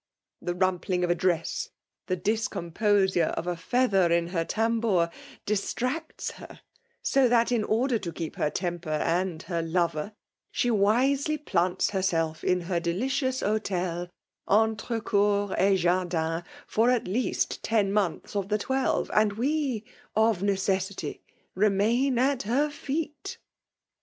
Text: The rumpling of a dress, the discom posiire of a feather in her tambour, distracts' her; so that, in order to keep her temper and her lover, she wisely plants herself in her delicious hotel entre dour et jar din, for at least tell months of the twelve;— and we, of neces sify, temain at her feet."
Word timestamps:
The 0.41 0.55
rumpling 0.55 1.03
of 1.03 1.11
a 1.11 1.13
dress, 1.13 1.69
the 2.07 2.17
discom 2.17 2.71
posiire 2.71 3.29
of 3.35 3.45
a 3.45 3.55
feather 3.55 4.11
in 4.11 4.29
her 4.29 4.43
tambour, 4.43 5.11
distracts' 5.45 6.31
her; 6.41 6.61
so 7.03 7.27
that, 7.29 7.51
in 7.51 7.63
order 7.63 7.99
to 7.99 8.11
keep 8.11 8.35
her 8.37 8.49
temper 8.49 8.89
and 8.89 9.43
her 9.43 9.61
lover, 9.61 10.13
she 10.49 10.71
wisely 10.71 11.37
plants 11.37 11.91
herself 11.91 12.43
in 12.43 12.61
her 12.61 12.79
delicious 12.79 13.41
hotel 13.41 14.09
entre 14.49 15.01
dour 15.01 15.53
et 15.59 15.75
jar 15.75 16.05
din, 16.05 16.41
for 16.65 16.89
at 16.89 17.07
least 17.07 17.61
tell 17.61 17.83
months 17.85 18.35
of 18.35 18.49
the 18.49 18.57
twelve;— 18.57 19.11
and 19.13 19.33
we, 19.33 19.85
of 20.15 20.39
neces 20.39 20.81
sify, 20.91 21.19
temain 21.55 22.17
at 22.17 22.41
her 22.41 22.71
feet." 22.71 23.37